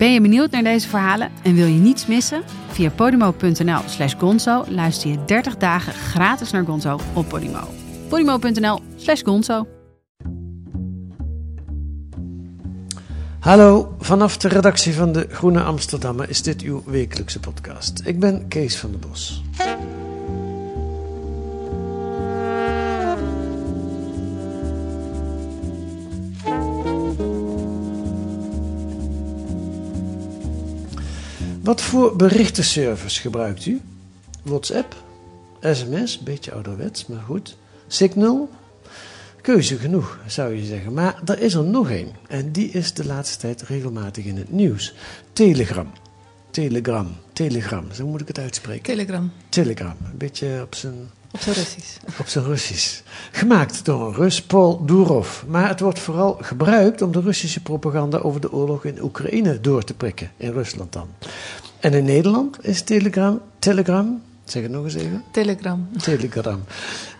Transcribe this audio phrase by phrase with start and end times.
[0.00, 2.42] Ben je benieuwd naar deze verhalen en wil je niets missen?
[2.68, 7.68] Via podimo.nl slash gonzo luister je 30 dagen gratis naar Gonzo op Podimo.
[8.08, 9.66] podimo.nl slash gonzo
[13.40, 18.02] Hallo, vanaf de redactie van de Groene Amsterdammer is dit uw wekelijkse podcast.
[18.04, 19.42] Ik ben Kees van der Bos.
[31.70, 33.80] Wat voor berichtenservice gebruikt u?
[34.42, 34.96] WhatsApp?
[35.60, 37.56] SMS, beetje ouderwets, maar goed.
[37.86, 38.50] Signal?
[39.40, 40.92] Keuze genoeg, zou je zeggen.
[40.92, 42.12] Maar er is er nog één.
[42.28, 44.94] En die is de laatste tijd regelmatig in het nieuws.
[45.32, 45.90] Telegram.
[46.50, 47.16] Telegram.
[47.32, 47.92] Telegram.
[47.92, 48.82] Zo moet ik het uitspreken.
[48.82, 49.32] Telegram.
[49.48, 49.96] Telegram.
[50.04, 51.10] Een beetje op zijn...
[51.32, 51.96] Op zijn Russisch.
[52.18, 53.00] Op zijn Russisch.
[53.30, 55.42] Gemaakt door een Rus, Paul Durov.
[55.46, 59.82] Maar het wordt vooral gebruikt om de Russische propaganda over de oorlog in Oekraïne door
[59.82, 60.30] te prikken.
[60.36, 61.08] In Rusland dan.
[61.80, 63.40] En in Nederland is Telegram...
[63.58, 64.22] Telegram...
[64.44, 65.24] Zeg het nog eens even.
[65.30, 65.88] Telegram.
[66.02, 66.64] Telegram.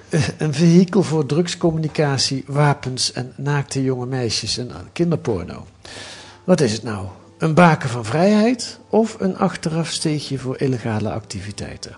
[0.08, 5.66] Eh, een vehikel voor drugscommunicatie, wapens en naakte jonge meisjes en kinderporno.
[6.44, 7.06] Wat is het nou?
[7.38, 11.97] Een baken van vrijheid of een achterafsteegje voor illegale activiteiten?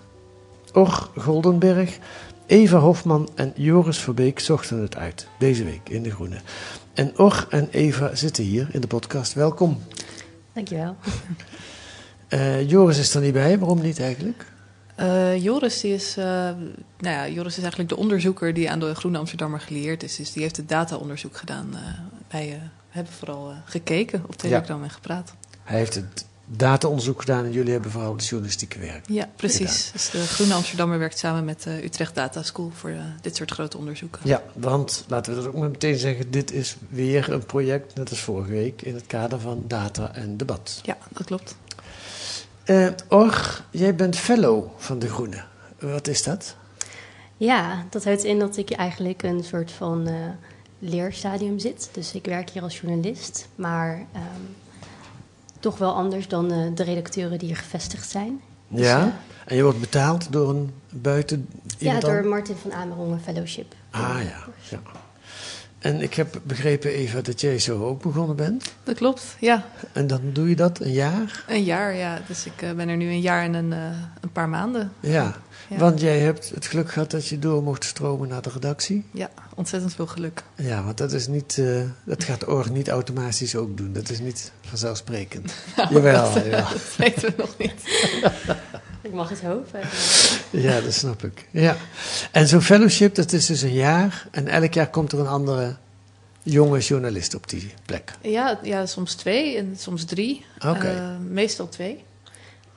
[0.73, 1.97] Or Goldenberg,
[2.45, 6.37] Eva Hofman en Joris Verbeek zochten het uit deze week in De Groene.
[6.93, 9.33] En Or en Eva zitten hier in de podcast.
[9.33, 9.81] Welkom.
[10.53, 10.95] Dankjewel.
[12.33, 14.45] Uh, Joris is er niet bij, waarom niet eigenlijk?
[14.99, 16.55] Uh, Joris, is, uh, nou
[16.99, 20.15] ja, Joris is eigenlijk de onderzoeker die aan de Groene Amsterdammer geleerd is.
[20.15, 21.75] Dus die heeft het dataonderzoek gedaan.
[22.29, 24.83] Wij hebben vooral gekeken op Telegram ja.
[24.83, 25.33] en gepraat.
[25.63, 29.05] Hij heeft het dataonderzoek gedaan en jullie hebben vooral het journalistieke werk.
[29.07, 29.89] Ja, precies.
[29.91, 33.77] Dus de Groene Amsterdammer werkt samen met de Utrecht Data School voor dit soort grote
[33.77, 34.21] onderzoeken.
[34.23, 38.09] Ja, want laten we dat ook maar meteen zeggen, dit is weer een project, net
[38.09, 40.79] als vorige week, in het kader van data en debat.
[40.83, 41.55] Ja, dat klopt.
[42.65, 45.43] Uh, Or, jij bent fellow van De Groene.
[45.79, 46.55] Wat is dat?
[47.37, 50.15] Ja, dat houdt in dat ik eigenlijk een soort van uh,
[50.79, 51.89] leerstadium zit.
[51.91, 54.55] Dus ik werk hier als journalist, maar um,
[55.59, 58.41] toch wel anders dan uh, de redacteuren die hier gevestigd zijn.
[58.67, 59.13] Ja, dus,
[59.45, 61.49] en je wordt betaald door een buiten...
[61.77, 62.25] Ja, door?
[62.25, 63.75] Martin van Amerongen Fellowship.
[63.91, 64.79] Ah ja, ja.
[65.83, 68.73] En ik heb begrepen, Eva, dat jij zo ook begonnen bent.
[68.83, 69.65] Dat klopt, ja.
[69.91, 71.43] En dan doe je dat een jaar?
[71.47, 72.21] Een jaar, ja.
[72.27, 73.85] Dus ik uh, ben er nu een jaar en een, uh,
[74.21, 74.91] een paar maanden.
[74.99, 75.35] Ja.
[75.69, 79.05] ja, want jij hebt het geluk gehad dat je door mocht stromen naar de redactie.
[79.11, 80.43] Ja, ontzettend veel geluk.
[80.55, 83.93] Ja, want dat is niet, uh, dat gaat org niet automatisch ook doen.
[83.93, 85.53] Dat is niet vanzelfsprekend.
[85.75, 86.69] Nou, jawel, dat, jawel.
[86.73, 87.73] dat weten we nog niet.
[89.03, 89.79] Ik mag het hopen.
[90.49, 91.47] Ja, dat snap ik.
[91.51, 91.77] Ja.
[92.31, 94.27] En zo'n fellowship, dat is dus een jaar.
[94.31, 95.75] En elk jaar komt er een andere
[96.43, 98.13] jonge journalist op die plek.
[98.21, 100.45] Ja, ja soms twee en soms drie.
[100.57, 100.95] Okay.
[100.95, 102.03] Uh, meestal twee.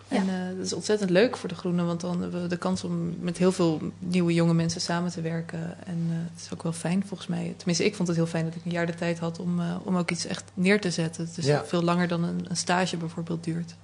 [0.08, 0.16] Ja.
[0.16, 2.84] En uh, dat is ontzettend leuk voor de Groenen, want dan hebben we de kans
[2.84, 5.86] om met heel veel nieuwe jonge mensen samen te werken.
[5.86, 7.54] En uh, het is ook wel fijn volgens mij.
[7.56, 9.96] Tenminste, ik vond het heel fijn dat ik een jaar de tijd had om, om
[9.96, 11.28] ook iets echt neer te zetten.
[11.34, 11.64] Dus ja.
[11.64, 13.74] veel langer dan een, een stage bijvoorbeeld duurt.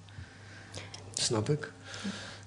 [1.14, 1.72] Snap ik.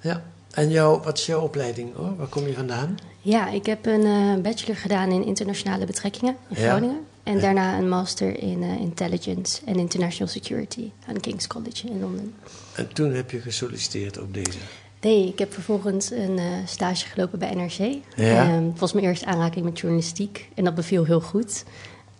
[0.01, 0.23] Ja.
[0.51, 2.15] En jou, wat is jouw opleiding hoor?
[2.15, 2.97] Waar kom je vandaan?
[3.21, 6.95] Ja, ik heb een uh, bachelor gedaan in internationale betrekkingen in Groningen.
[6.95, 7.31] Ja.
[7.31, 12.35] En daarna een master in uh, intelligence en international security aan King's College in Londen.
[12.75, 14.57] En toen heb je gesolliciteerd op deze?
[15.01, 17.97] Nee, ik heb vervolgens een uh, stage gelopen bij NRC.
[18.15, 18.55] Ja.
[18.55, 21.63] Um, het was mijn eerste aanraking met journalistiek en dat beviel heel goed.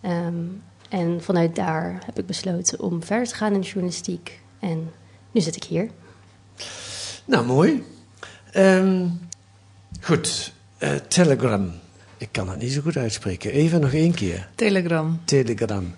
[0.02, 4.40] Um, en vanuit daar heb ik besloten om verder te gaan in de journalistiek.
[4.58, 4.90] En
[5.30, 5.90] nu zit ik hier.
[7.26, 7.84] Nou, mooi.
[8.56, 9.20] Um,
[10.00, 11.72] goed, uh, Telegram.
[12.16, 13.50] Ik kan het niet zo goed uitspreken.
[13.50, 14.48] Even nog één keer.
[15.24, 15.96] Telegram.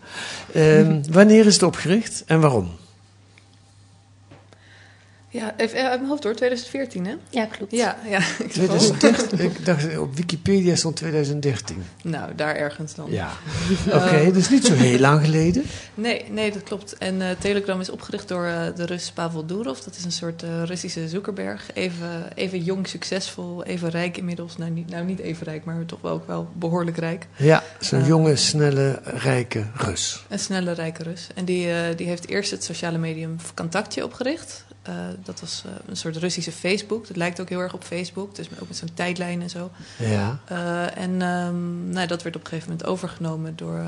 [5.31, 7.15] Ja, even uit mijn hoofd hoor, 2014 hè?
[7.31, 7.73] Ja, klopt.
[7.73, 8.19] Ja, ja.
[8.19, 11.83] ik dacht, oh, 2013, ik dacht op Wikipedia stond 2013.
[12.03, 13.11] Nou, daar ergens dan.
[13.11, 13.31] Ja.
[13.95, 15.65] Oké, dus niet zo heel lang geleden.
[15.95, 16.99] Nee, nee, dat klopt.
[16.99, 19.79] En eh, Telegram is opgericht door eh, de Rus Pavel Durov.
[19.79, 21.71] Dat is een soort eh, Russische Zuckerberg.
[21.75, 24.57] Even, even jong, succesvol, even rijk inmiddels.
[24.57, 27.27] Nou niet, nou, niet even rijk, maar toch wel ook wel behoorlijk rijk.
[27.37, 28.07] Ja, zo'n Eh.
[28.07, 30.25] jonge, snelle, rijke Rus.
[30.29, 31.27] Een snelle, rijke Rus.
[31.35, 34.67] En die, eh, die heeft eerst het sociale medium Kontaktje opgericht.
[34.89, 34.95] Eh,
[35.25, 37.07] dat was eh, een soort Russische Facebook.
[37.07, 38.35] Dat lijkt ook heel erg op Facebook.
[38.35, 39.71] Dus ook met zo'n tijdlijn en zo.
[39.99, 40.41] Ja.
[40.45, 43.87] Eh, en ehm, nou, dat werd op een gegeven moment overgenomen door,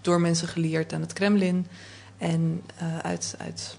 [0.00, 1.66] door mensen geleerd aan het Kremlin.
[2.18, 2.62] En
[3.02, 3.76] uit, uit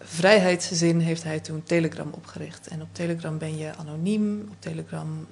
[0.00, 2.68] vrijheidszin heeft hij toen Telegram opgericht.
[2.68, 4.40] En op Telegram ben je anoniem.
[4.50, 5.26] Op Telegram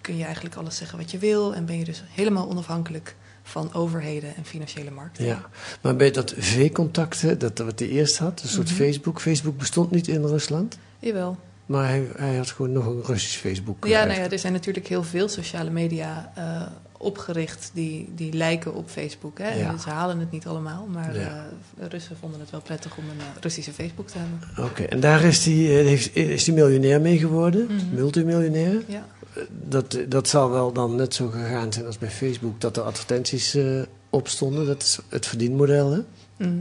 [0.00, 1.54] kun je eigenlijk alles zeggen wat je wil.
[1.54, 3.16] En ben je dus helemaal onafhankelijk
[3.46, 5.24] van overheden en financiële markten.
[5.24, 5.42] Ja,
[5.80, 8.76] maar bij dat V-contact, dat wat hij eerst had, een soort Mhm.
[8.76, 9.20] Facebook.
[9.20, 11.36] Facebook bestond niet in Rusland, Jawel.
[11.66, 13.86] maar hij, hij had gewoon nog een Russisch Facebook.
[13.86, 16.62] Ja, nou ja, er zijn natuurlijk heel veel sociale media eh,
[16.98, 19.38] opgericht die, die lijken op Facebook.
[19.38, 19.54] Hè?
[19.54, 19.78] Ja.
[19.78, 21.46] Ze halen het niet allemaal, maar Ja.
[21.78, 24.64] eh, Russen vonden het wel prettig om een eh, Russische Facebook te hebben.
[24.70, 27.94] Oké, en daar is hij, heeft, is hij miljonair mee geworden, Mhm.
[27.94, 28.82] multimiljonair.
[28.86, 29.06] Ja.
[29.50, 33.54] Dat, dat zal wel dan net zo gegaan zijn als bij Facebook, dat er advertenties
[33.54, 33.82] eh
[34.14, 34.66] op stonden.
[34.66, 36.00] Dat is het verdienmodel, hè?
[36.36, 36.52] Mhm.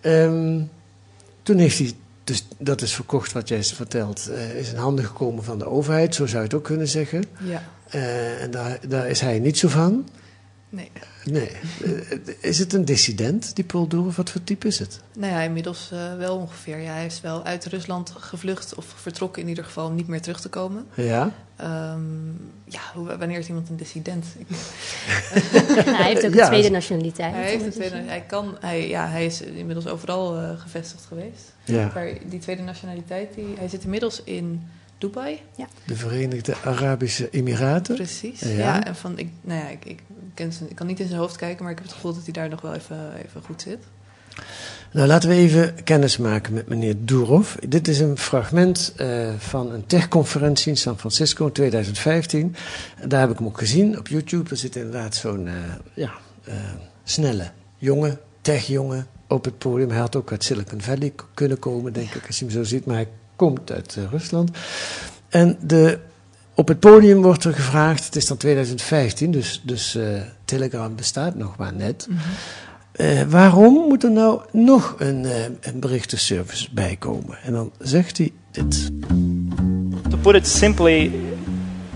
[0.00, 0.60] Ehm,
[1.42, 1.92] toen heeft hij,
[2.24, 6.14] dus dat is verkocht wat jij vertelt, eh, is in handen gekomen van de overheid,
[6.14, 7.24] zo zou je het ook kunnen zeggen.
[7.44, 7.62] ja.
[7.86, 10.08] Eh, en daar, daar is hij niet zo van.
[10.76, 10.90] Nee.
[11.24, 11.50] Nee.
[11.84, 14.16] Eh, is het een dissident, die Paul Durov?
[14.16, 15.00] Wat voor type is het?
[15.16, 16.78] Nou ja, inmiddels eh, wel ongeveer.
[16.78, 20.20] Ja, hij is wel uit Rusland gevlucht of vertrokken in ieder geval om niet meer
[20.20, 20.86] terug te komen.
[20.94, 21.32] Ja.
[21.56, 22.00] Ehm,
[22.64, 24.24] ja, hoe, wanneer is iemand een dissident?
[24.38, 24.46] Ik,
[26.00, 27.34] hij heeft ook Ja, een tweede nationaliteit.
[27.34, 31.52] hij, heeft een tweede, hij, kan, hij, ja, hij is inmiddels overal eh, gevestigd geweest.
[31.64, 31.90] ja.
[31.94, 34.62] Maar die tweede nationaliteit, die, hij zit inmiddels in
[34.98, 35.40] Dubai.
[35.84, 37.94] De Verenigde Arabische Emiraten.
[37.94, 38.40] Precies.
[38.40, 38.48] Ja.
[38.48, 40.00] Ja, en van, ik, nou ja, ik, ik,
[40.40, 42.48] ik kan niet in zijn hoofd kijken, maar ik heb het gevoel dat hij daar
[42.48, 43.78] nog wel even, even goed zit.
[44.92, 47.54] Nou, laten we even kennis maken met meneer Durov.
[47.68, 52.54] Dit is een fragment eh, van een techconferentie in San Francisco in 2015.
[53.00, 54.50] En Daar heb ik hem ook gezien op YouTube.
[54.50, 55.54] Er zit inderdaad zo'n eh,
[55.94, 56.12] ja,
[56.44, 56.54] eh,
[57.04, 59.90] snelle jongen, techjongen op het podium.
[59.90, 62.86] Hij had ook uit Silicon Valley kunnen komen, denk ik, als je hem zo ziet.
[62.86, 64.50] Maar hij komt uit Rusland.
[65.28, 65.98] En de,
[66.56, 70.04] op het podium wordt er gevraagd, het is dan 2015, dus, dus eh,
[70.44, 72.08] Telegram bestaat nog maar net.
[72.92, 77.38] Eh, waarom moet er nou nog een, eh, een berichtenservice bij komen?
[77.42, 78.90] En dan zegt hij dit.
[80.10, 81.12] To put it simply,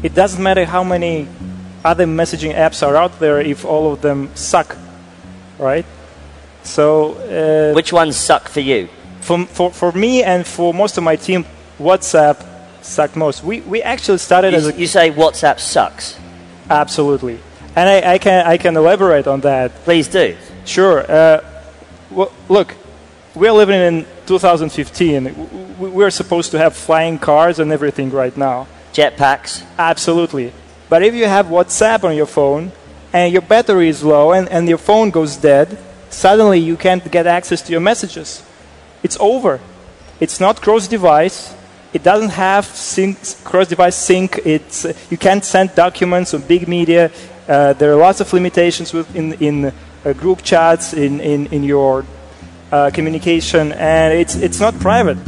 [0.01, 1.27] it doesn't matter how many
[1.85, 4.77] other messaging apps are out there if all of them suck,
[5.59, 5.85] right?
[6.63, 8.87] So, uh, Which ones suck for you?
[9.21, 11.45] for, for, for me and for most of my team,
[11.79, 12.50] WhatsApp
[12.82, 13.43] sucked most.
[13.44, 16.19] We, we actually started as You, a you say WhatsApp sucks.
[16.69, 17.38] absolutely,
[17.77, 19.75] and I, I can I can elaborate on that.
[19.85, 20.37] Please do.
[20.65, 21.00] Sure.
[21.11, 21.41] Uh,
[22.11, 22.75] well, look,
[23.35, 25.25] we're living in 2015.
[25.25, 28.67] W- w- We're supposed to have flying cars and everything right now.
[28.93, 29.65] Jetpacks.
[29.79, 30.53] Absolutely.
[30.88, 32.73] But if you have WhatsApp on your phone
[33.12, 35.79] and your battery is low and, and your phone goes dead,
[36.11, 38.43] suddenly you can't get access to your messages.
[39.03, 39.61] It's over.
[40.19, 41.55] It's not cross device.
[41.93, 44.41] It doesn't have sync, cross device sync.
[44.45, 47.11] It's, uh, you can't send documents on big media.
[47.49, 49.65] Uh, there are lots of limitations with, in, in
[50.05, 52.05] uh, group chats, in, in, in your
[52.73, 55.19] uh, communication, and it's, it's not private.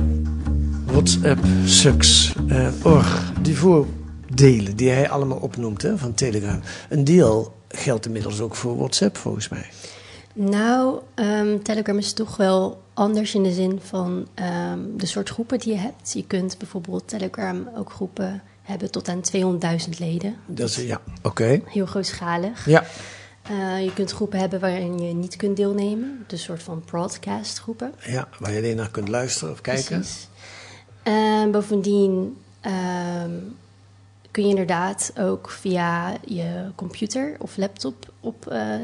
[0.87, 2.33] WhatsApp sucks.
[2.49, 6.61] Eh, org, die voordelen die hij allemaal opnoemt hè, van Telegram.
[6.89, 9.67] Een deel geldt inmiddels ook voor WhatsApp volgens mij.
[10.33, 15.59] Nou, ehm, Telegram is toch wel anders in de zin van ehm, de soort groepen
[15.59, 16.13] die je hebt.
[16.13, 19.21] Je kunt bijvoorbeeld Telegram ook groepen hebben tot aan
[19.85, 20.37] 200.000 leden.
[20.47, 21.61] Dat is, ja, oké.
[21.67, 22.67] Heel grootschalig.
[22.67, 22.85] Ja,
[23.43, 26.25] Eh, je kunt groepen hebben waarin je niet kunt deelnemen.
[26.27, 27.93] Dus een soort van broadcast groepen.
[28.07, 29.99] ja, waar je alleen naar kunt luisteren of kijken.
[29.99, 30.29] Precies.
[31.03, 33.31] En bovendien ehm,
[34.31, 38.75] kun je inderdaad ook via je computer of laptop op eh,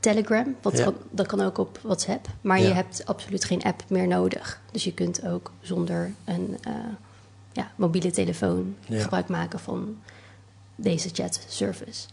[0.00, 0.56] Telegram.
[0.62, 0.84] Want Ja.
[0.84, 2.26] kan- dat kan ook op WhatsApp.
[2.40, 2.66] Maar Ja.
[2.68, 4.60] je hebt absoluut geen app meer nodig.
[4.72, 6.72] Dus je kunt ook zonder een eh,
[7.52, 9.96] ja, mobiele telefoon gebruik maken van
[10.76, 12.06] deze chat service.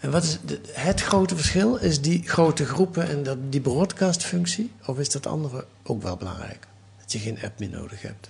[0.00, 1.76] En wat is de- het grote verschil?
[1.76, 4.72] Is die grote groepen en dat, die broadcastfunctie?
[4.86, 6.66] Of is dat andere ook wel belangrijk?
[7.00, 8.28] Dat je geen app meer nodig hebt?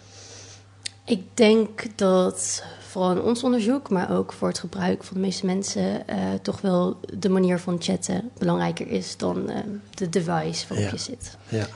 [1.05, 2.63] Ik denk dat
[2.97, 6.61] vooral in ons onderzoek, maar ook voor het gebruik van de meeste mensen, uh, toch
[6.61, 9.57] wel de manier van chatten belangrijker is dan uh,
[9.95, 10.93] de device waarop Ja.
[10.93, 11.37] je zit.
[11.49, 11.67] Ja.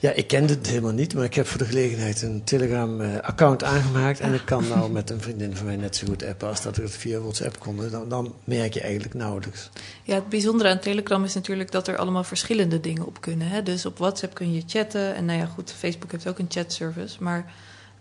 [0.00, 4.20] ja, ik kende het helemaal niet, maar ik heb voor de gelegenheid een Telegram-account aangemaakt.
[4.20, 6.76] En ik kan nou met een vriendin van mij net zo goed appen als dat
[6.76, 7.90] we het via WhatsApp konden.
[7.90, 9.70] Dan, dan merk je eigenlijk nauwelijks.
[10.02, 13.48] Ja, het bijzondere aan Telegram is natuurlijk dat er allemaal verschillende dingen op kunnen.
[13.48, 13.62] Hè?
[13.62, 15.14] Dus op WhatsApp kun je chatten.
[15.14, 17.52] En nou ja, goed, Facebook heeft ook een chatservice, maar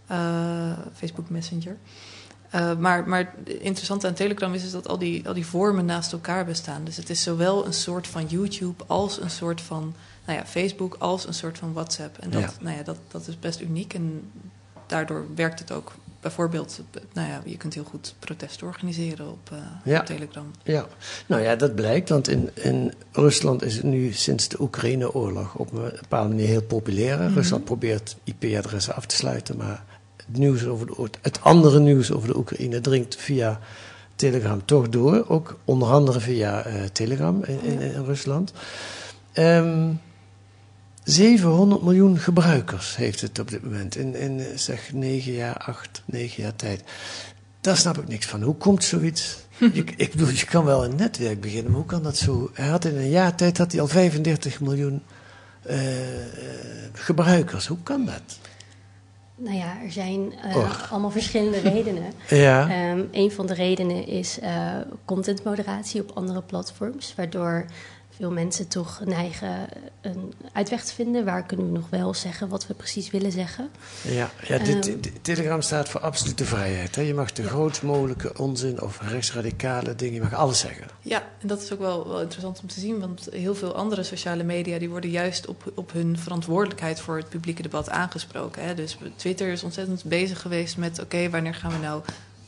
[0.07, 1.77] eh, Facebook Messenger.
[2.55, 5.85] Uh, maar, maar het interessante aan Telegram is, is dat al die, al die vormen
[5.85, 6.83] naast elkaar bestaan.
[6.83, 9.93] Dus het is zowel een soort van YouTube als een soort van
[10.25, 12.17] nou ja, Facebook, als een soort van WhatsApp.
[12.17, 12.49] En dat, Ja.
[12.59, 13.93] nou ja, dat, dat is best uniek.
[13.93, 14.31] En
[14.85, 15.91] daardoor werkt het ook.
[16.19, 16.79] Bijvoorbeeld,
[17.13, 19.99] nou ja, je kunt heel goed protesten organiseren op, uh, Ja.
[19.99, 20.51] op Telegram.
[20.63, 20.85] Ja,
[21.25, 25.73] nou ja, dat blijkt, want in, in Rusland is het nu sinds de Oekraïne-oorlog op
[25.73, 27.19] een bepaalde manier heel populair.
[27.19, 27.33] Mhm.
[27.33, 29.83] Rusland probeert IP-adressen af te sluiten, maar
[30.25, 33.59] het, nieuws over de, het andere nieuws over de Oekraïne dringt via
[34.15, 35.25] Telegram toch door.
[35.27, 38.53] Ook onder andere via eh, Telegram in, in, in Rusland.
[39.33, 39.89] Ehm
[41.05, 43.95] 700 miljoen gebruikers heeft het op dit moment.
[43.95, 46.83] In, in zeg 9 jaar, 8, 9 jaar tijd.
[47.61, 48.41] Daar snap ik niks van.
[48.41, 49.37] Hoe komt zoiets?
[49.73, 52.49] ik, ik bedoel, je kan wel een netwerk beginnen, maar hoe kan dat zo?
[52.53, 55.01] Hij had in een jaar tijd had hij al 35 miljoen
[55.61, 56.25] eh, eh,
[56.93, 57.67] gebruikers.
[57.67, 58.39] Hoe kan dat?
[59.37, 62.13] Nou ja, er zijn eh, allemaal verschillende redenen.
[62.29, 62.69] Ja.
[62.69, 67.65] Ehm, een van de redenen is eh, contentmoderatie op andere platforms, waardoor
[68.15, 69.67] veel mensen toch neigen
[70.01, 71.25] een uitweg te vinden.
[71.25, 73.69] Waar kunnen we nog wel zeggen wat we precies willen zeggen?
[74.01, 74.99] Ja, ja dit, Ehm.
[75.01, 76.95] dit- Telegram staat voor absolute vrijheid.
[76.95, 77.01] Hè?
[77.01, 80.87] Je mag de grootst mogelijke onzin of rechtsradicale dingen, je mag alles zeggen.
[81.01, 84.03] Ja, en dat is ook wel, wel interessant om te zien, want heel veel andere
[84.03, 88.63] sociale media die worden juist op, op hun verantwoordelijkheid voor het publieke debat aangesproken.
[88.65, 88.73] Hè.
[88.73, 92.01] Dus Twitter is ontzettend bezig geweest met: oké, wanneer gaan we nou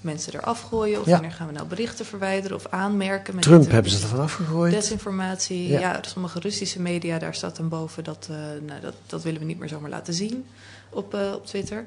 [0.07, 0.99] mensen eraf gooien?
[0.99, 1.11] Of Ja.
[1.11, 3.35] wanneer gaan we nou berichten verwijderen of aanmerken?
[3.35, 4.73] Met Trump hebben ze ervan afgegooid.
[4.73, 5.79] Desinformatie, Ja.
[5.79, 5.99] ja.
[6.01, 9.59] sommige Russische media, daar staat dan boven dat, eh, nou, dat, dat willen we niet
[9.59, 10.45] meer zomaar laten zien
[10.89, 11.85] op, eh, op Twitter.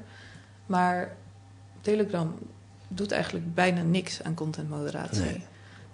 [0.65, 1.15] Maar
[1.81, 2.33] Telegram
[2.87, 5.21] doet eigenlijk bijna niks aan contentmoderatie.
[5.21, 5.43] Nee.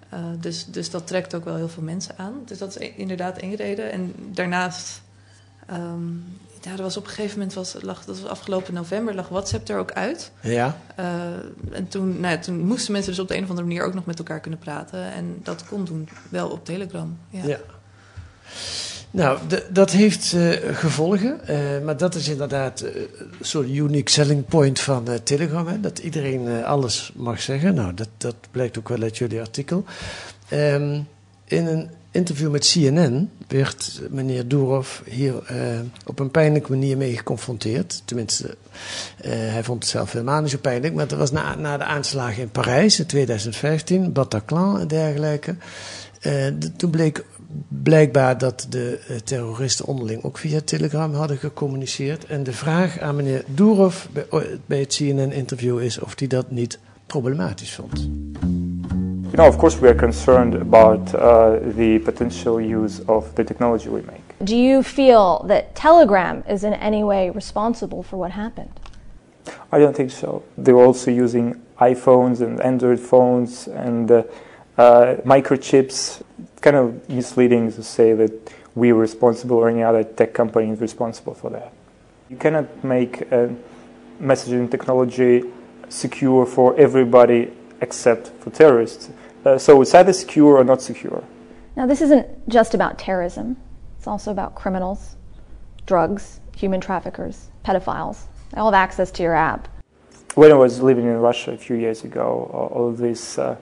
[0.09, 2.33] Eh, dus, dus dat trekt ook wel heel veel mensen aan.
[2.45, 3.91] Dus dat is e- inderdaad één reden.
[3.91, 5.01] En daarnaast,
[5.67, 6.01] ehm,
[6.61, 9.69] ja, er was op een gegeven moment, was, lag, dat was afgelopen november, lag WhatsApp
[9.69, 10.31] er ook uit.
[10.41, 11.05] Ja, Eh,
[11.71, 13.93] en toen, nou ja, toen moesten mensen dus op de een of andere manier ook
[13.93, 15.11] nog met elkaar kunnen praten.
[15.11, 17.17] En dat kon doen, wel op Telegram.
[17.29, 17.45] Ja.
[17.45, 17.59] ja.
[19.11, 23.07] Nou, dat heeft eh, gevolgen, eh, maar dat is inderdaad een
[23.41, 25.67] soort unique selling point van Telegram.
[25.67, 25.79] Hè?
[25.79, 27.73] Dat iedereen alles mag zeggen.
[27.73, 29.85] Nou, dat, dat blijkt ook wel uit jullie artikel.
[30.49, 30.99] Ehm,
[31.45, 37.17] in een interview met CNN werd meneer Durov hier eh, op een pijnlijke manier mee
[37.17, 38.01] geconfronteerd.
[38.05, 38.57] Tenminste,
[39.17, 40.93] eh, hij vond het zelf helemaal niet zo pijnlijk.
[40.93, 45.55] Maar dat was na, na de aanslagen in Parijs in 2015, Bataclan en dergelijke.
[46.19, 46.47] Eh,
[46.77, 47.25] toen bleek
[47.67, 52.25] blijkbaar dat de terroristen onderling ook via Telegram hadden gecommuniceerd.
[52.25, 54.25] En de vraag aan meneer Durov bij,
[54.65, 58.09] bij het CNN-interview is of hij dat niet problematisch vond.
[59.37, 64.01] Know, of course, we are concerned about uh, the potential use of the technology we
[64.01, 64.23] make.
[64.43, 68.79] Do you feel that Telegram is in any way responsible for what happened?
[69.71, 70.43] I don't think so.
[70.57, 74.23] They were also using iPhones and Android phones and uh,
[74.75, 76.23] uh, microchips.
[76.39, 80.71] It's kind of misleading to say that we were responsible or any other tech company
[80.71, 81.71] is responsible for that.
[82.29, 83.29] You cannot make
[84.19, 85.43] messaging technology
[85.89, 87.51] secure for everybody
[87.81, 89.11] except for terrorists.
[89.47, 91.23] Uh, so it's either secure or not secure.
[91.77, 93.55] Now, this isn't just about terrorism,
[93.97, 95.15] it's also about criminals,
[95.85, 98.25] drugs, human traffickers, pedophiles.
[98.51, 99.69] They all have access to your app.
[100.35, 103.55] When I was living in Russia a few years ago, all of these, uh,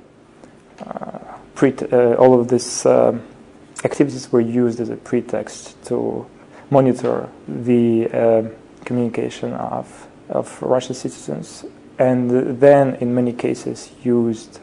[0.80, 1.20] uh,
[1.54, 3.22] pre- uh, all of these um,
[3.84, 6.26] activities were used as a pretext to
[6.72, 8.52] monitor the um
[8.86, 11.66] communication of, of Russian citizens,
[12.00, 14.60] and then, in many cases, used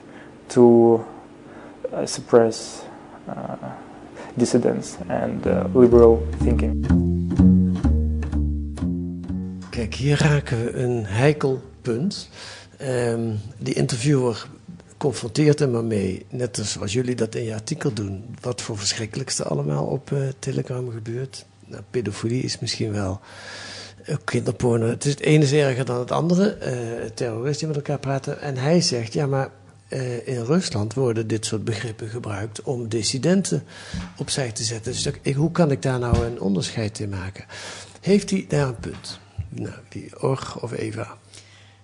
[0.49, 1.12] to uh,
[2.05, 2.83] suppress
[3.29, 3.55] uh,
[4.35, 6.87] dissidents and uh, liberal thinking.
[9.71, 12.29] Kijk, hier raken we een heikel punt.
[12.77, 14.47] Ehm, die interviewer
[14.97, 18.25] confronteert hem ermee, net als zoals jullie dat in je artikel doen.
[18.41, 21.45] Wat voor verschrikkelijkste allemaal op eh, Telegram gebeurt.
[21.67, 23.21] Nou, pedofilie is misschien wel.
[24.11, 24.87] Ook kinderporno.
[24.87, 26.51] Het, is, het ene is erger dan het andere.
[26.51, 26.75] eh
[27.15, 28.41] terroristen met elkaar praten.
[28.41, 29.51] En hij zegt, ja maar
[29.93, 33.65] eh, in Rusland worden dit soort begrippen gebruikt om dissidenten
[34.17, 34.93] opzij te zetten.
[34.93, 37.45] Dus ik, hoe kan ik daar nou een onderscheid in maken?
[38.01, 39.21] Heeft hij daar een punt?
[39.49, 41.17] Nou, wie, Org of Eva?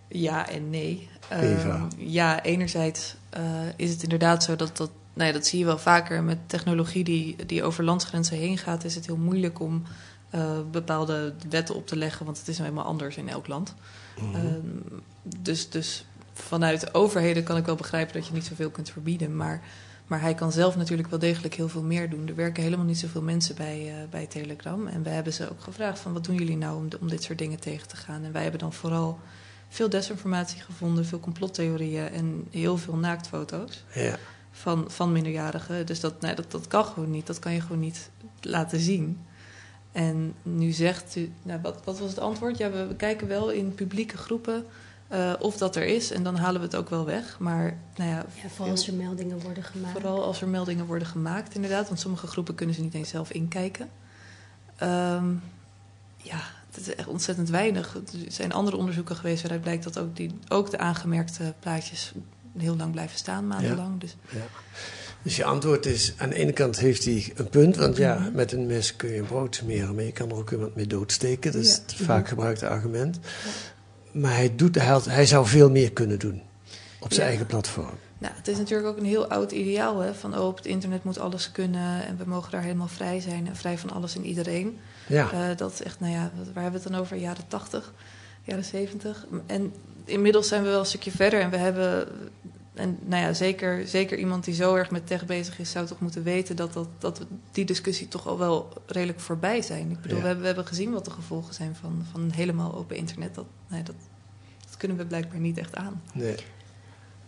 [0.08, 1.08] Ja en nee.
[1.30, 1.74] Eva.
[1.74, 3.42] Ehm, ja, enerzijds eh,
[3.76, 4.90] is het inderdaad zo dat dat...
[5.14, 8.84] Nou ja, dat zie je wel vaker met technologie die, die over landsgrenzen heen gaat...
[8.84, 9.82] is het heel moeilijk om
[10.30, 12.24] eh, bepaalde wetten op te leggen...
[12.24, 13.74] want het is nou eenmaal anders in elk land.
[14.16, 16.04] Ehm, dus, dus
[16.48, 19.36] vanuit overheden kan ik wel begrijpen dat je niet zoveel kunt verbieden.
[19.36, 19.60] Maar,
[20.06, 22.28] maar hij kan zelf natuurlijk wel degelijk heel veel meer doen.
[22.28, 24.86] Er werken helemaal niet zoveel mensen bij, eh, bij Telegram.
[24.86, 27.38] En we hebben ze ook gevraagd van wat doen jullie nou om, om dit soort
[27.38, 28.24] dingen tegen te gaan.
[28.24, 29.18] En wij hebben dan vooral
[29.68, 34.16] veel desinformatie gevonden, veel complottheorieën en heel veel naaktfoto's Ja.
[34.50, 35.86] van, van minderjarigen.
[35.86, 37.26] Dus dat, nee, dat, dat kan gewoon niet.
[37.26, 39.18] Dat kan je gewoon niet laten zien.
[39.92, 42.58] En nu zegt u, nou, wat, wat was het antwoord?
[42.58, 44.64] Ja, we, we kijken wel in publieke groepen
[45.08, 46.10] eh, of dat er is.
[46.10, 47.36] En dan halen we het ook wel weg.
[47.38, 49.92] Maar nou ja, Ja, vooral als er meldingen worden gemaakt.
[49.92, 51.88] Vooral als er meldingen worden gemaakt, inderdaad.
[51.88, 53.88] Want sommige groepen kunnen ze niet eens zelf inkijken.
[54.76, 55.28] Ehm,
[56.16, 57.94] ja, het is echt ontzettend weinig.
[57.94, 62.12] Er zijn andere onderzoeken geweest waaruit blijkt dat ook, die, ook de aangemerkte plaatjes
[62.58, 64.00] heel lang blijven staan, maandenlang.
[64.00, 64.38] Dus Ja.
[65.22, 68.32] Dus je antwoord is, aan de ene kant heeft hij een punt, want ja, Mhm.
[68.32, 70.86] met een mes kun je een brood smeren, maar je kan er ook iemand mee
[70.86, 71.52] doodsteken.
[71.52, 71.80] Dat is Ja.
[71.82, 73.18] het vaak gebruikte argument.
[74.12, 76.42] Maar hij, doet, hij, had- hij zou veel meer kunnen doen
[77.00, 77.28] op zijn Ja.
[77.28, 77.90] eigen platform.
[78.18, 80.14] Nou, het is natuurlijk ook een heel oud ideaal, hè?
[80.14, 83.46] Van oh, op het internet moet alles kunnen en we mogen daar helemaal vrij zijn
[83.46, 84.78] en vrij van alles en iedereen.
[85.06, 87.16] Ja, Eh, dat is echt, nou ja, waar hebben we het dan over?
[87.16, 87.92] Jaren 80,
[88.42, 89.26] jaren 70.
[89.46, 89.72] En
[90.04, 92.08] inmiddels zijn we wel een stukje verder en we hebben.
[92.78, 96.00] En nou ja, zeker, zeker iemand die zo erg met tech bezig is, zou toch
[96.00, 99.90] moeten weten dat, dat, dat we die discussie toch al wel redelijk voorbij zijn.
[99.90, 100.22] Ik bedoel, Ja.
[100.22, 103.34] we, hebben, we hebben gezien wat de gevolgen zijn van, van een helemaal open internet.
[103.34, 103.94] Dat, nee, dat,
[104.66, 106.02] dat kunnen we blijkbaar niet echt aan.
[106.14, 106.34] nee.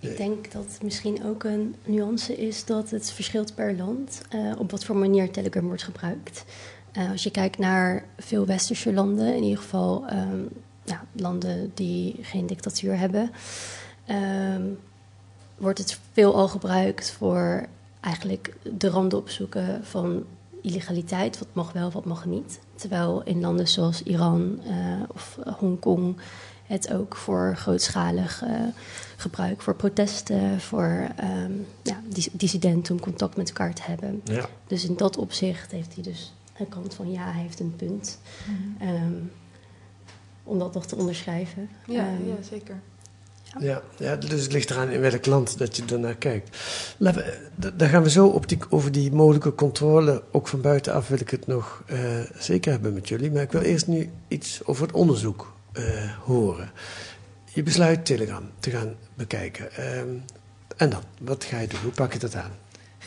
[0.02, 0.10] Nee.
[0.10, 4.52] Ik denk dat het misschien ook een nuance is dat het verschilt per land eh,
[4.58, 6.44] op wat voor manier Telegram wordt gebruikt.
[6.92, 10.42] Eh, als je kijkt naar veel westerse landen, in ieder geval ehm,
[10.84, 13.30] ja, landen die geen dictatuur hebben,
[14.06, 14.62] ehm,
[15.60, 17.66] wordt het veelal gebruikt voor
[18.00, 20.24] eigenlijk de randen opzoeken van
[20.62, 21.38] illegaliteit.
[21.38, 22.60] Wat mag wel, wat mag niet.
[22.74, 26.16] Terwijl in landen zoals Iran eh, of Hongkong
[26.66, 28.50] het ook voor grootschalig eh,
[29.16, 31.52] gebruik, voor protesten, voor ehm,
[31.82, 34.20] ja, dis- dissidenten om contact met elkaar te hebben.
[34.24, 34.48] Ja.
[34.66, 38.18] Dus in dat opzicht heeft hij dus een kant van ja, hij heeft een punt.
[38.78, 39.12] Ehm,
[40.44, 41.68] om dat nog te onderschrijven.
[41.86, 42.80] Ja, Ehm, ja zeker.
[43.58, 46.56] Ja, ja, dus het ligt eraan in welk land dat je ernaar kijkt.
[46.96, 47.38] Laten we,
[47.68, 51.20] d- daar gaan we zo op die, over die mogelijke controle, ook van buitenaf wil
[51.20, 51.98] ik het nog eh,
[52.38, 53.30] zeker hebben met jullie.
[53.30, 55.84] Maar ik wil eerst nu iets over het onderzoek eh,
[56.24, 56.70] horen.
[57.52, 59.72] Je besluit Telegram te gaan bekijken.
[59.72, 60.08] Ehm,
[60.76, 61.80] en dan, wat ga je doen?
[61.82, 62.50] Hoe pak je dat aan?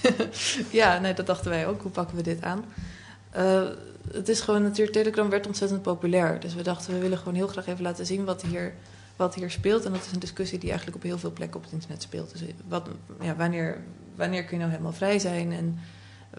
[0.70, 1.82] Ja, nee, dat dachten wij ook.
[1.82, 2.66] Hoe pakken we dit aan?
[3.32, 3.62] Eh,
[4.12, 6.40] het is gewoon natuurlijk, Telegram werd ontzettend populair.
[6.40, 8.74] Dus we dachten, we willen gewoon heel graag even laten zien wat hier,
[9.16, 9.86] wat hier speelt.
[9.86, 12.32] En dat is een discussie die eigenlijk op heel veel plekken op het internet speelt.
[12.32, 12.90] Dus wat,
[13.22, 13.84] ja, wanneer,
[14.16, 15.80] wanneer kun je nou helemaal vrij zijn en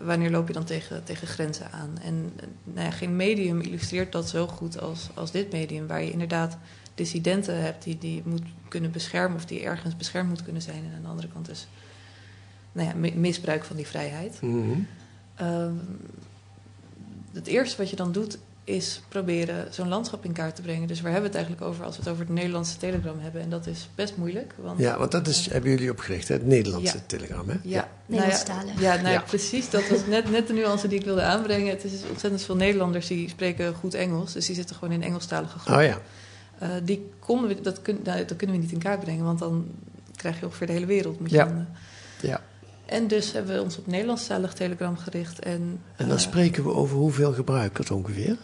[0.01, 1.99] wanneer loop je dan tegen, tegen grenzen aan?
[2.03, 6.03] En eh, nou ja, geen medium illustreert dat zo goed als, als dit medium, waar
[6.03, 6.59] je inderdaad
[6.95, 10.85] dissidenten hebt die, die je moet kunnen beschermen of die ergens beschermd moet kunnen zijn.
[10.85, 11.69] En aan de andere kant dus
[12.73, 14.39] nou ja, mi- misbruik van die vrijheid.
[15.35, 15.75] Ehm,
[17.33, 20.89] het eerste wat je dan doet is proberen zo'n landschap in kaart te brengen.
[20.89, 23.41] Dus waar hebben we het eigenlijk over als we het over het Nederlandse Telegram hebben?
[23.41, 24.55] En dat is best moeilijk.
[24.63, 26.35] Want, Ja, want dat is, hebben jullie opgericht, hè?
[26.35, 27.03] het Nederlandse Ja.
[27.07, 27.49] Telegram.
[27.49, 27.55] Hè?
[27.63, 28.65] Ja, Nederlandstalig.
[28.65, 29.21] Nou ja, ja, nou ja, Ja.
[29.21, 29.71] precies.
[29.71, 31.69] Dat was net, net de nuance die ik wilde aanbrengen.
[31.71, 34.33] Het is ontzettend veel Nederlanders die spreken goed Engels.
[34.33, 35.85] Dus die zitten gewoon in Engelstalige groepen.
[35.85, 35.99] Oh ja,
[36.59, 39.25] Eh, die konden we, dat, kun, nou, dat kunnen we niet in kaart brengen.
[39.25, 39.67] Want dan
[40.17, 41.21] krijg je ongeveer de hele wereld.
[41.21, 41.45] Moet je Ja.
[41.45, 41.67] dan,
[42.21, 42.41] ja.
[42.87, 45.39] En dus hebben we ons op Nederlandstalig Telegram gericht.
[45.39, 48.37] En, En dan eh, spreken we over hoeveel gebruikers ongeveer?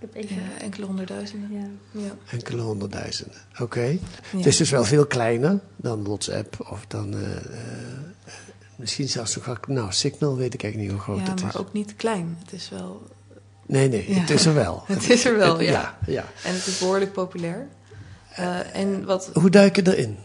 [0.00, 0.36] Ik heb even...
[0.36, 1.52] ja, enkele honderdduizenden.
[1.52, 2.00] Ja.
[2.02, 2.10] Ja.
[2.30, 3.38] Enkele honderdduizenden.
[3.60, 3.80] Oké.
[3.84, 3.98] Ja.
[4.36, 7.42] Het is dus wel veel kleiner dan WhatsApp of dan eh, eh,
[8.76, 11.54] misschien zelfs nog wel, nou, Signal weet ik eigenlijk niet hoe groot ja, het maar
[11.54, 11.60] is.
[11.60, 12.36] ook niet klein.
[12.42, 13.02] Het is wel.
[13.66, 14.20] Nee, nee, Ja.
[14.20, 14.82] het is er wel.
[14.86, 15.72] Het is er wel, Het- ja.
[15.72, 16.24] ja, ja.
[16.44, 17.68] En het is behoorlijk populair.
[18.30, 20.16] Eh, en wat Hoe duik je erin?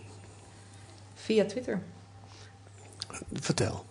[1.16, 1.82] via Twitter.
[3.34, 3.86] Vertel.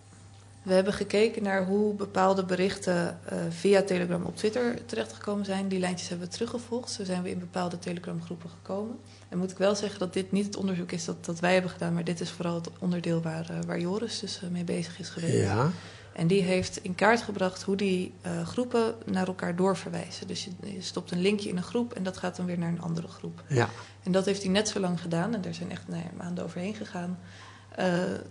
[0.62, 5.68] We hebben gekeken naar hoe bepaalde berichten eh, via Telegram op Twitter terechtgekomen zijn.
[5.68, 6.90] Die lijntjes hebben we teruggevolgd.
[6.90, 8.98] Zo zijn we in bepaalde Telegram-groepen gekomen.
[9.28, 11.70] En moet ik wel zeggen dat dit niet het onderzoek is dat, dat wij hebben
[11.70, 14.98] gedaan, maar dit is vooral het onderdeel waar, eh, waar Joris dus eh, mee bezig
[14.98, 15.42] is geweest.
[15.42, 15.70] Ja,
[16.12, 18.12] En die heeft in kaart gebracht hoe die
[18.44, 20.26] groepen naar elkaar doorverwijzen.
[20.26, 22.68] Dus je, je stopt een linkje in een groep en dat gaat dan weer naar
[22.68, 23.42] een andere groep.
[23.48, 23.68] ja.
[24.02, 25.34] En dat heeft hij net zo lang gedaan.
[25.34, 27.18] En daar zijn echt nou ja, maanden overheen gegaan.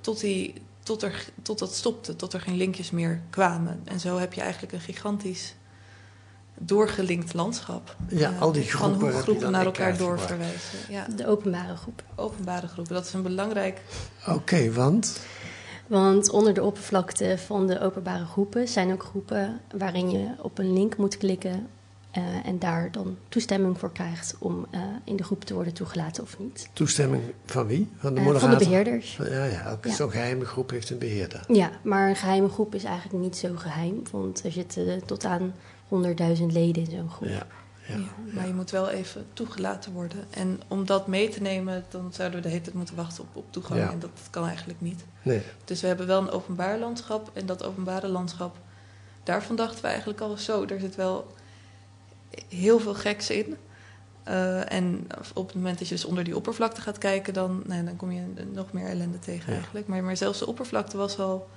[0.02, 0.54] tot, hij,
[0.90, 2.16] tot, er, tot dat stopte.
[2.16, 3.82] Tot er geen linkjes meer kwamen.
[3.84, 5.56] En zo heb je eigenlijk een gigantisch
[6.58, 7.96] doorgelinkt landschap.
[8.08, 10.80] Ja, Eh, al die Van groepen hoe heb je groepen naar elkaar doorverwijzen.
[10.90, 12.04] Ja, De openbare groep.
[12.16, 13.82] openbare groepen, dat is een belangrijk...
[14.28, 15.20] Oké, want?
[15.88, 20.74] Want onder de oppervlakte van de openbare groepen zijn ook groepen waarin je op een
[20.74, 21.68] link moet klikken
[22.12, 26.24] eh, en daar dan toestemming voor krijgt om eh, in de groep te worden toegelaten
[26.24, 26.70] of niet.
[26.74, 27.90] Toestemming van wie?
[27.98, 28.50] Van de Eh, moderator?
[28.50, 29.18] van de beheerders.
[29.18, 29.62] Ja, ja.
[29.66, 29.96] Elke Ja.
[29.96, 31.44] zo'n geheime groep heeft een beheerder.
[31.48, 35.54] Ja, maar een geheime groep is eigenlijk niet zo geheim, want er zitten tot aan
[35.88, 37.30] 100.000 leden in zo'n groep.
[37.30, 37.48] Ja.
[37.88, 37.96] Ja.
[37.96, 40.26] Ja, maar je moet wel even toegelaten worden.
[40.30, 43.36] En om dat mee te nemen, dan zouden we de hele tijd moeten wachten op,
[43.36, 43.80] op toegang.
[43.80, 43.92] Ja.
[43.92, 45.04] En dat kan eigenlijk niet.
[45.22, 45.42] Nee.
[45.66, 47.30] Dus we hebben wel een openbaar landschap.
[47.34, 48.58] En dat openbare landschap,
[49.24, 50.66] daarvan dachten we eigenlijk al zo.
[50.66, 51.34] Er zit wel
[52.50, 53.58] heel veel geks in.
[54.24, 57.84] Eh, en op het moment dat je dus onder die oppervlakte gaat kijken, dan, nee,
[57.84, 58.22] dan kom je
[58.54, 59.58] nog meer ellende tegen Ja.
[59.58, 59.88] eigenlijk.
[59.88, 61.48] Maar, maar zelfs de oppervlakte was al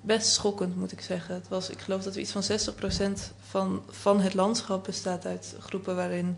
[0.00, 1.34] best schokkend, moet ik zeggen.
[1.34, 5.54] Het was, ik geloof dat we iets van 60% van, van het landschap bestaat uit
[5.60, 6.36] groepen waarin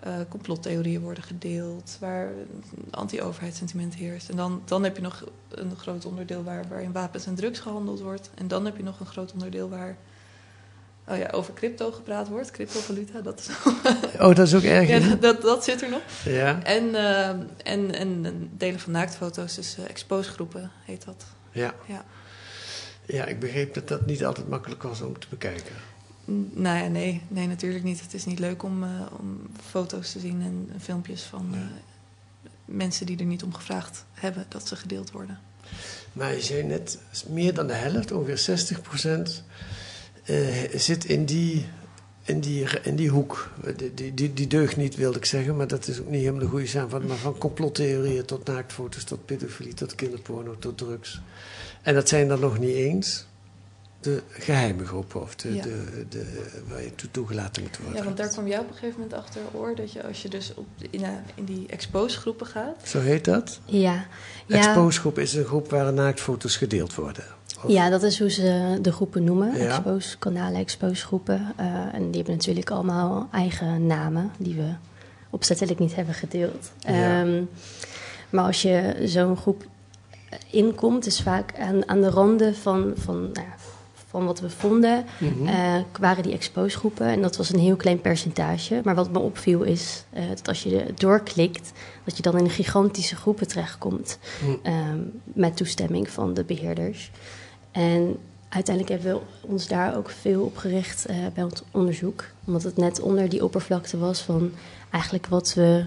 [0.00, 2.30] eh, complottheorieën worden gedeeld, waar
[2.90, 4.28] anti-overheidssentiment heerst.
[4.28, 8.00] En dan, dan heb je nog een groot onderdeel waar, waarin wapens en drugs gehandeld
[8.00, 8.30] wordt.
[8.34, 9.96] En dan heb je nog een groot onderdeel waar
[11.08, 13.20] oh ja, over crypto gepraat wordt, cryptovaluta.
[13.20, 13.48] Dat, is,
[14.20, 14.88] Oh, dat is ook erg.
[14.88, 16.02] ja, dat, dat, dat zit er nog.
[16.24, 16.62] Ja.
[16.62, 17.28] En, eh,
[17.72, 21.24] en, en delen van naaktfoto's, dus uh, expose groepen heet dat.
[21.50, 21.74] Ja.
[21.86, 22.04] Ja.
[23.06, 25.74] ja, ik begreep dat dat niet altijd makkelijk was om te bekijken.
[26.52, 28.00] Nou ja, nee, nee, natuurlijk niet.
[28.00, 29.40] Het is niet leuk om, uh, om
[29.70, 31.60] foto's te zien en, filmpjes van uh,
[32.64, 35.38] mensen die er niet om gevraagd hebben dat ze gedeeld worden.
[36.12, 39.42] Maar je zei net, meer dan de helft, ongeveer 60 procent,
[40.74, 41.66] zit in die,
[42.22, 43.50] in die, in die hoek.
[43.94, 46.46] Die, die, die, deugt niet, wilde ik zeggen, maar dat is ook niet helemaal de
[46.46, 47.10] goede samenvatting.
[47.10, 51.20] Maar van complottheorieën tot naaktfoto's, tot pedofilie, tot kinderporno, tot drugs.
[51.82, 53.26] En dat zijn er nog niet eens
[54.04, 55.62] de geheime groepen of de, Ja.
[55.62, 57.96] de, de, waar je toe toegelaten moet worden.
[57.96, 60.28] Ja, want daar kwam jij op een gegeven moment achter, Oor, dat je als je
[60.28, 62.88] dus op, in, uh, in die expose groepen gaat.
[62.88, 63.60] Zo heet dat?
[63.64, 64.06] Ja.
[64.46, 64.56] ja.
[64.56, 67.24] Expose groep is een groep waar naaktfoto's gedeeld worden.
[67.64, 67.70] Of?
[67.70, 69.56] Ja, dat is hoe ze de groepen noemen.
[69.56, 69.66] Ja.
[69.68, 71.52] Expose kanalen, expose groepen.
[71.60, 74.68] Uh, en die hebben natuurlijk allemaal eigen namen die we
[75.30, 76.72] opzettelijk niet hebben gedeeld.
[76.78, 77.20] Ja.
[77.20, 77.48] Um,
[78.30, 79.64] maar als je zo'n groep
[80.50, 83.54] inkomt, is vaak aan, aan de randen van, van, nou ja,
[84.08, 85.32] van wat we vonden, Mhm.
[85.32, 85.48] mm -hmm.
[85.48, 87.06] uh, waren die expose groepen.
[87.06, 88.80] En dat was een heel klein percentage.
[88.84, 91.72] Maar wat me opviel is uh, dat als je doorklikt,
[92.04, 94.18] dat je dan in gigantische groepen terechtkomt.
[94.62, 95.10] Mm.
[95.24, 97.10] Met toestemming van de beheerders.
[97.74, 102.24] En uiteindelijk hebben we ons daar ook veel op gericht uh, bij ons onderzoek.
[102.44, 104.52] Omdat het net onder die oppervlakte was van
[104.90, 105.86] eigenlijk wat we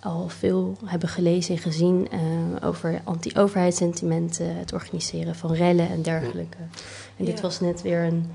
[0.00, 6.56] al veel hebben gelezen en gezien uh, over anti-overheidssentimenten, het organiseren van rellen en dergelijke.
[7.16, 7.42] En dit Ja.
[7.42, 8.30] was net weer een,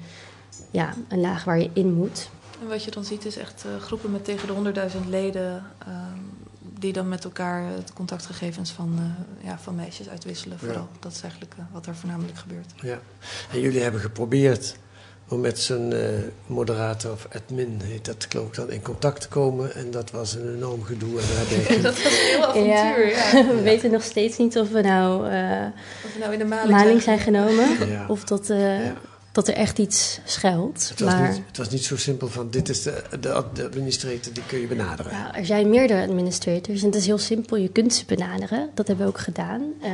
[0.71, 2.29] ja, een laag waar je in moet.
[2.62, 5.63] En wat je dan ziet is echt uh, groepen met tegen de 100.000 leden...
[6.82, 10.60] Die dan met elkaar de contactgegevens van, uh, ja, van meisjes uitwisselen.
[10.60, 10.88] Vooral.
[10.91, 11.00] Ja.
[11.00, 12.72] Dat is eigenlijk uh, wat er voornamelijk gebeurt.
[12.82, 13.00] Ja.
[13.52, 14.76] En jullie hebben geprobeerd
[15.28, 16.00] om met zijn uh,
[16.46, 19.76] moderator of admin, heet dat geloof ik dan, in contact te komen.
[19.76, 21.20] En dat was een enorm gedoe.
[21.20, 21.84] En daar ik...
[21.84, 23.15] dat was een heel avontuur, ja.
[23.15, 23.48] ja.
[23.48, 23.62] we ja.
[23.62, 25.15] weten nog steeds niet of we nou,
[26.06, 27.89] of we nou in de maling, maling zijn genomen.
[27.89, 28.06] Ja.
[28.08, 28.54] Of dat,
[29.32, 30.89] dat er echt iets schuilt.
[30.89, 31.30] Het was, maar...
[31.30, 34.60] niet, het was niet zo simpel van, dit is de, de, de administrator, die kun
[34.60, 35.12] je benaderen.
[35.12, 37.58] Nou, er zijn meerdere administrators en het is heel simpel.
[37.58, 38.70] Je kunt ze benaderen.
[38.74, 39.62] Dat hebben we ook gedaan.
[39.84, 39.89] Uh,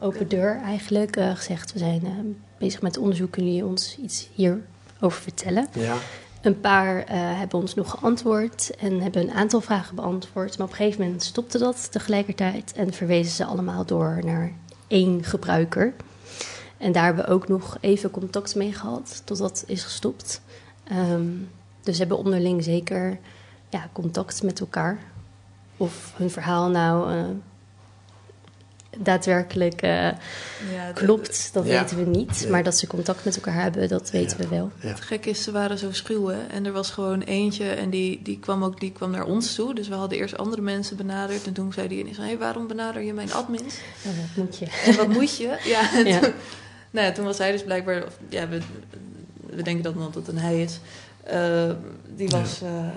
[0.00, 1.16] open deur eigenlijk.
[1.16, 2.10] Uh, gezegd, we zijn uh,
[2.58, 3.30] bezig met onderzoek.
[3.30, 5.68] Kunnen jullie ons iets hierover vertellen?
[5.72, 5.96] Ja.
[6.42, 7.04] Een paar
[7.38, 10.58] hebben ons nog geantwoord en hebben een aantal vragen beantwoord.
[10.58, 14.52] Maar op een gegeven moment stopte dat tegelijkertijd en verwezen ze allemaal door naar
[14.86, 15.92] één gebruiker.
[16.80, 20.40] En daar hebben we ook nog even contact mee gehad, totdat het is gestopt.
[20.92, 21.50] Um,
[21.82, 23.18] dus hebben onderling zeker
[23.68, 24.98] ja, contact met elkaar.
[25.76, 27.24] Of hun verhaal nou uh,
[28.98, 30.12] daadwerkelijk uh, ja,
[30.86, 31.80] de, klopt, dat ja.
[31.80, 32.40] weten we niet.
[32.40, 32.50] Ja.
[32.50, 34.70] Maar dat ze contact met elkaar hebben, dat weten we wel.
[34.78, 36.46] Het gek is, ze waren zo schuw hè?
[36.46, 39.74] en er was gewoon eentje en die, die kwam ook die kwam naar ons toe.
[39.74, 42.66] Dus we hadden eerst andere mensen benaderd en toen zei die ineens: hé, hey, waarom
[42.66, 43.78] benader je mijn admins?
[44.02, 44.66] wat moet je?
[44.84, 45.58] En wat moet je?
[45.64, 46.32] Ja, en toen,
[46.90, 48.60] nou ja, toen was hij dus blijkbaar, ja, we,
[49.46, 50.80] we denken dat dat het een hij is.
[51.32, 51.70] Uh,
[52.16, 52.88] die was, uh,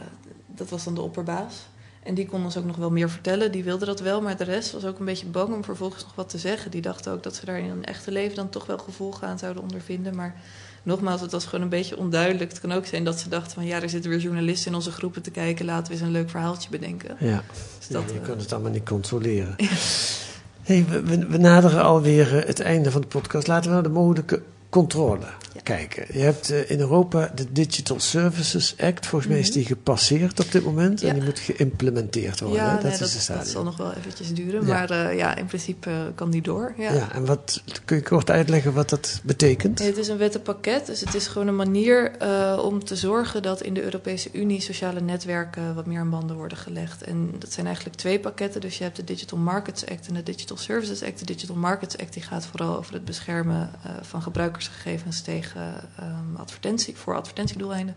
[0.48, 1.66] dat was dan de opperbaas.
[2.04, 3.52] En die kon ons ook nog wel meer vertellen.
[3.52, 6.16] Die wilde dat wel, maar de rest was ook een beetje bang om vervolgens nog
[6.16, 6.72] wat te zeggen.
[6.72, 9.40] Die dachten ook dat ze daar in een echte leven dan toch wel gevolgen aan
[9.40, 10.16] zouden ondervinden.
[10.16, 10.36] Maar
[10.84, 12.52] nogmaals, het was gewoon een beetje onduidelijk.
[12.52, 14.92] Het kan ook zijn dat ze dachten van ja, er zitten weer journalisten in onze
[14.92, 15.66] groepen te kijken.
[15.66, 17.16] Laten we eens een leuk verhaaltje bedenken.
[17.20, 17.44] Ja,
[17.78, 19.56] dus dat, ja je uh, kunt het allemaal niet controleren.
[20.64, 23.48] Hey, we, we, naderen alweer het einde van de podcast.
[23.48, 25.26] Laten we naar de mogelijke controle.
[25.64, 26.06] Kijken.
[26.12, 29.06] Je hebt eh, in Europa de Digital Services Act.
[29.06, 30.94] Volgens mij is die gepasseerd op dit moment.
[30.94, 31.06] Mhm.
[31.06, 31.10] Ja.
[31.10, 32.58] En die moet geïmplementeerd worden.
[32.58, 34.66] Ja, nee, dat dat, is de dat, zal nog wel eventjes duren.
[34.66, 34.68] Ja.
[34.68, 36.74] Maar eh, ja, in principe eh, kan die door.
[36.78, 36.94] Ja.
[36.94, 37.12] Ja.
[37.12, 39.80] en wat, kun je kort uitleggen wat dat betekent?
[39.80, 42.12] Het is een wettenpakket, dus het is gewoon een manier
[42.60, 46.58] om te zorgen dat in de Europese Unie sociale netwerken wat meer aan banden worden
[46.58, 47.04] gelegd.
[47.04, 48.62] En dat zijn eigenlijk twee pakketten.
[48.62, 51.20] Dus je hebt de Digital Markets Act en de Digital Services Act.
[51.20, 53.70] De Digital Markets Act die gaat vooral over het beschermen
[54.02, 57.96] van gebruikersgegevens tegen ehm, advertentie, voor advertentiedoeleinden.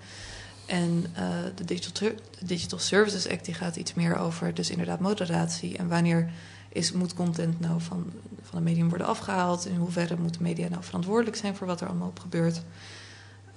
[0.66, 5.00] En eh, de, Digital, de Digital Services Act die gaat iets meer over dus inderdaad
[5.00, 6.30] moderatie en wanneer
[6.68, 9.66] is, moet content nou van, van een medium worden afgehaald?
[9.66, 12.62] In hoeverre moeten media nou verantwoordelijk zijn voor wat er allemaal op gebeurt?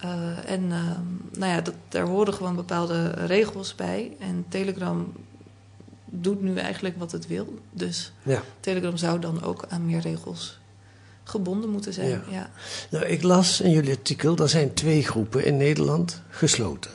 [0.04, 0.92] Uh, en uh,
[1.32, 4.16] nou ja, dat, daar horen gewoon bepaalde regels bij.
[4.20, 5.14] En Telegram
[6.06, 7.60] doet nu eigenlijk wat het wil.
[7.72, 8.42] Dus ja.
[8.60, 10.59] Telegram zou dan ook aan meer regels
[11.30, 12.10] gebonden moeten zijn.
[12.10, 12.22] Ja.
[12.30, 12.50] ja.
[12.90, 16.92] Nou, ik las in jullie artikel, er zijn twee groepen in Nederland gesloten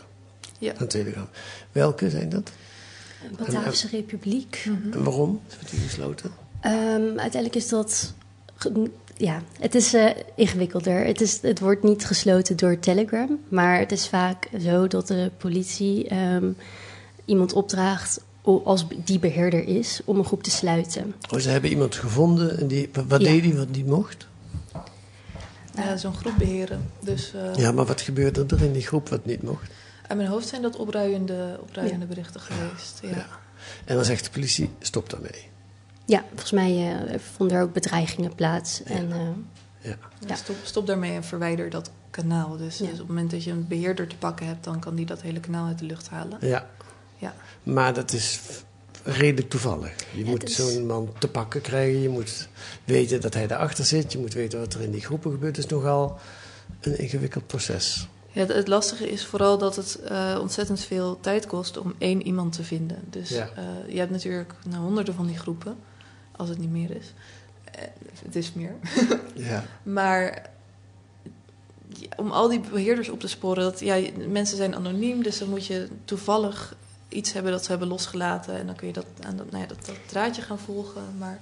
[0.58, 0.74] ja.
[0.76, 1.28] aan Telegram.
[1.72, 2.50] Welke zijn dat?
[3.38, 4.64] Bataafse Republiek.
[4.66, 4.92] Mm -hmm.
[4.92, 6.30] En waarom is die gesloten?
[6.62, 8.12] Um, uiteindelijk is dat.
[9.16, 11.04] Ja, het is uh, ingewikkelder.
[11.04, 15.30] Het, is, het wordt niet gesloten door Telegram, maar het is vaak zo dat de
[15.36, 16.56] politie um,
[17.24, 21.14] iemand opdraagt als die beheerder is om een groep te sluiten.
[21.30, 23.26] Oh, ze hebben iemand gevonden en die, wat Ja.
[23.28, 24.26] deed hij wat niet mocht?
[25.76, 26.90] Ja, Zo'n groep beheren.
[27.00, 29.70] Dus uh, Ja, maar wat gebeurde er in die groep wat niet mocht?
[30.09, 32.98] aan mijn hoofd zijn dat opruiende, opruiende berichten geweest.
[33.02, 33.09] Ja.
[33.09, 33.26] Ja.
[33.85, 35.48] En dan zegt de politie, stop daarmee.
[36.04, 38.83] Ja, volgens mij uh, vonden er ook bedreigingen plaats.
[38.83, 39.16] En, uh,
[39.80, 39.96] Ja.
[40.26, 42.57] Ja, Stop, stop daarmee en verwijder dat kanaal.
[42.57, 42.85] Dus, Ja.
[42.85, 45.22] dus op het moment dat je een beheerder te pakken hebt, dan kan die dat
[45.22, 46.38] hele kanaal uit de lucht halen.
[46.40, 46.66] ja.
[47.24, 47.34] Ja.
[47.62, 48.40] Maar dat is
[49.02, 49.92] redelijk toevallig.
[50.14, 52.00] Je Ja, moet is- zo'n man te pakken krijgen.
[52.00, 52.48] Je moet
[52.84, 54.12] weten dat hij erachter zit.
[54.12, 55.56] Je moet weten wat er in die groepen gebeurt.
[55.56, 56.18] Het is nogal
[56.80, 58.08] een ingewikkeld proces.
[58.32, 62.52] Ja, het, lastige is vooral dat het eh, ontzettend veel tijd kost om één iemand
[62.52, 62.98] te vinden.
[63.10, 63.48] Dus Ja.
[63.56, 65.76] eh, je hebt natuurlijk nou, honderden van die groepen,
[66.37, 67.12] als het niet meer is.
[67.64, 67.82] Eh,
[68.24, 68.74] het is meer.
[69.34, 69.64] Ja.
[69.82, 70.50] Maar
[72.16, 75.66] om al die beheerders op te sporen, dat, ja, mensen zijn anoniem, dus dan moet
[75.66, 76.76] je toevallig
[77.08, 78.54] iets hebben dat ze hebben losgelaten.
[78.54, 81.02] En dan kun je dat, aan dat, nou ja, dat, dat draadje gaan volgen.
[81.18, 81.40] Maar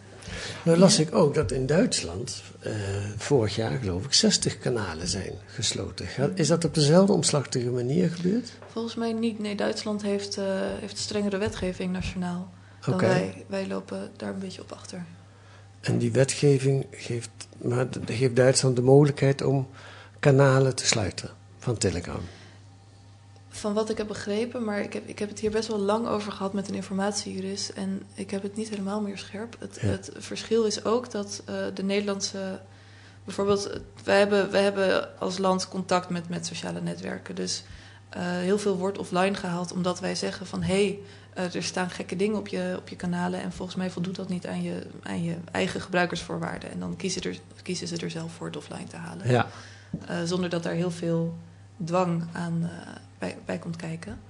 [0.62, 2.72] Nou las ik ook dat in Duitsland eh,
[3.16, 6.06] vorig jaar geloof ik 60 kanalen zijn gesloten.
[6.34, 8.52] Is dat op dezelfde omslachtige manier gebeurd?
[8.72, 9.38] volgens mij niet.
[9.38, 10.44] Nee, Duitsland heeft, eh,
[10.80, 12.50] heeft strengere wetgeving nationaal
[12.84, 13.06] dan Oké.
[13.06, 13.44] wij.
[13.46, 15.04] Wij lopen daar een beetje op achter.
[15.80, 17.30] En die wetgeving geeft,
[17.62, 19.68] maar geeft Duitsland de mogelijkheid om
[20.18, 22.20] kanalen te sluiten van Telegram.
[23.54, 26.06] Van wat ik heb begrepen, maar ik heb, ik heb het hier best wel lang
[26.06, 27.68] over gehad met een informatiejurist.
[27.68, 29.56] En ik heb het niet helemaal meer scherp.
[29.58, 29.88] Het, Ja.
[29.88, 32.60] het verschil is ook dat eh, de Nederlandse.
[33.24, 37.34] Bijvoorbeeld, eh, wij hebben, wij hebben als land contact met, met sociale netwerken.
[37.34, 37.64] Dus
[38.08, 40.98] eh, heel veel wordt offline gehaald omdat wij zeggen van hé,
[41.34, 43.40] hey, er staan gekke dingen op je, op je kanalen.
[43.40, 46.70] En volgens mij voldoet dat niet aan je, aan je eigen gebruikersvoorwaarden.
[46.70, 49.30] En dan kiezen, er, kiezen ze er zelf voor het offline te halen.
[49.30, 49.46] Ja.
[50.24, 51.34] Zonder dat daar heel veel
[51.84, 52.70] dwang aan
[53.22, 54.20] bij, bij komt kijken.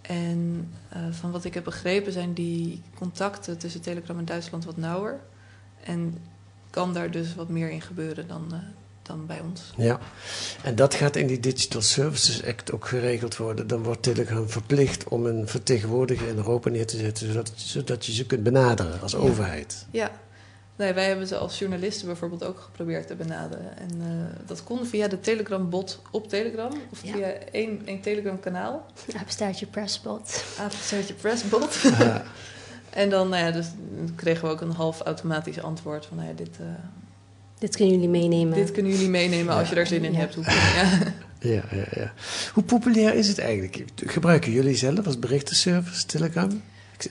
[0.00, 4.76] En eh, van wat ik heb begrepen zijn die contacten tussen Telegram en Duitsland wat
[4.76, 5.20] nauwer.
[5.84, 6.18] En
[6.70, 8.58] kan daar dus wat meer in gebeuren dan, eh,
[9.02, 9.72] dan bij ons.
[9.76, 9.98] Ja,
[10.62, 13.66] en dat gaat in die Digital Services Act ook geregeld worden.
[13.66, 18.12] Dan wordt Telegram verplicht om een vertegenwoordiger in Europa neer te zetten, zodat, zodat je
[18.12, 19.86] ze kunt benaderen als overheid.
[19.90, 20.10] Ja,
[20.76, 23.78] nee, wij hebben ze als journalisten bijvoorbeeld ook geprobeerd te benaderen.
[23.78, 26.72] En eh, dat kon via de Telegram-bot op Telegram.
[26.90, 27.12] Of Ja.
[27.12, 28.86] via één, één Telegram-kanaal.
[29.16, 30.44] Apenstaartje Presspot.
[30.60, 31.74] Apenstaartje Pressbot.
[31.98, 32.22] Ja.
[32.90, 33.66] En dan, nou ja, dus
[34.14, 36.66] kregen we ook een half automatisch antwoord van, nou ja, dit, eh,
[37.58, 38.54] Dit kunnen jullie meenemen.
[38.54, 40.18] dit kunnen jullie meenemen als je daar zin in Ja.
[40.18, 40.34] hebt.
[40.34, 40.98] Hoe, ja.
[41.38, 42.12] Ja, ja, ja.
[42.52, 43.84] Hoe populair is het eigenlijk?
[44.06, 46.62] Gebruiken jullie zelf als berichtenservice Telegram?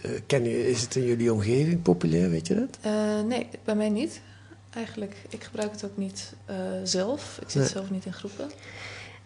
[0.02, 2.78] Eh, Ken je, is het in jullie omgeving populair, weet je dat?
[2.82, 2.92] Eh,
[3.28, 4.22] nee, bij mij niet.
[4.76, 7.38] Eigenlijk, ik gebruik het ook niet eh, zelf.
[7.42, 7.70] Ik zit Nee.
[7.72, 8.46] zelf niet in groepen.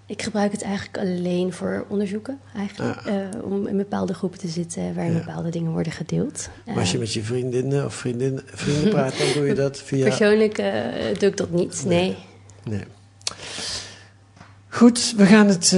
[0.06, 2.98] Ik gebruik het eigenlijk alleen voor onderzoeken, eigenlijk.
[3.06, 5.20] Eh, om in bepaalde groepen te zitten waarin Ja.
[5.20, 6.50] bepaalde dingen worden gedeeld.
[6.66, 10.04] Maar als je met je vriendinnen of vriendin, vrienden praat, dan doe je dat via...
[10.08, 10.74] Persoonlijk eh,
[11.20, 12.16] doe ik dat niet, nee.
[12.64, 12.84] Nee.
[14.72, 15.72] Goed, we gaan het, eh,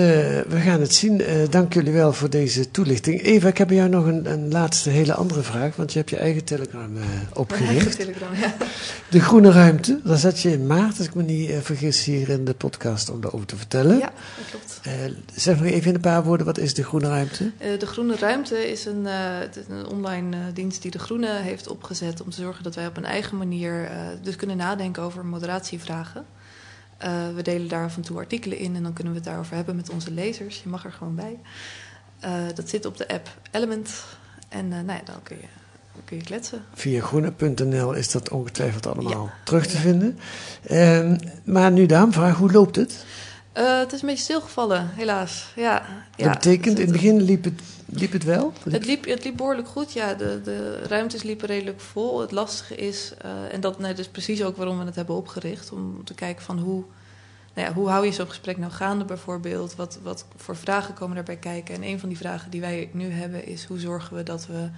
[0.47, 1.21] we gaan het zien.
[1.21, 3.21] Eh, dank jullie wel voor deze toelichting.
[3.21, 6.10] Eva, ik heb bij jou nog een, een laatste hele andere vraag, want je hebt
[6.10, 7.95] je eigen Telegram eh, opgericht.
[7.95, 8.56] Telegram, ja.
[9.10, 12.45] De Groene Ruimte, daar zat je in maart, als ik me niet vergis, hier in
[12.45, 13.97] de podcast om daarover te vertellen.
[13.97, 14.82] Ja, dat klopt.
[15.36, 17.51] Zeg nog even in een paar woorden, wat is de Groene Ruimte?
[17.58, 19.06] De Groene Ruimte is een,
[19.69, 23.06] een online dienst die De Groene heeft opgezet om te zorgen dat wij op een
[23.06, 23.89] eigen manier
[24.21, 26.25] dus kunnen nadenken over moderatievragen.
[27.01, 29.55] Eh, we delen daar af en toe artikelen in en dan kunnen we het daarover
[29.55, 30.61] hebben met onze lezers.
[30.63, 31.39] Je mag er gewoon bij.
[32.19, 34.03] Eh, dat zit op de app Element.
[34.49, 35.47] En eh, nou ja, dan kun je,
[35.93, 36.63] dan kun je kletsen.
[36.73, 40.19] Via groene.nl is dat ongetwijfeld allemaal terug te vinden.
[40.63, 43.05] Ehm, maar nu de vraag, hoe loopt het?
[43.53, 45.51] Eh, het is een beetje stilgevallen, helaas.
[45.55, 45.85] Ja,
[46.15, 46.25] ja.
[46.25, 48.53] dat betekent, in het begin liep het, liep het wel?
[48.69, 50.13] Het liep, het liep behoorlijk goed, ja.
[50.13, 52.19] De, de ruimtes liepen redelijk vol.
[52.19, 55.71] Het lastige is, eh, en dat nou, is precies ook waarom we het hebben opgericht...
[55.71, 56.83] om te kijken van hoe,
[57.53, 59.75] nou ja, hoe hou je zo'n gesprek nou gaande bijvoorbeeld?
[59.75, 61.75] Wat, wat voor vragen komen daarbij kijken?
[61.75, 63.65] En een van die vragen die wij nu hebben is...
[63.65, 64.69] hoe zorgen we dat we